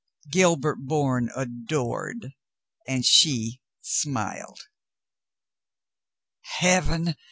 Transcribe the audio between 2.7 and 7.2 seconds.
and she smiled. "Heaven